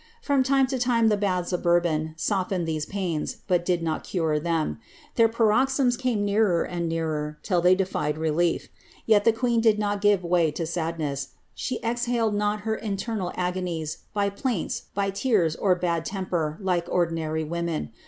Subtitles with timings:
[0.19, 4.39] From time to time the tMiths of Bourbon softened these pains, but could not cure
[4.39, 4.79] them.
[5.13, 8.67] Their paroxysms came nearer and nearer, till they defied relief.
[9.05, 13.99] Yet the queen did not give way to sadness, she exiialed not her internal agonies
[14.11, 17.91] by plaints, by tears, or bad temper, like ordinary women.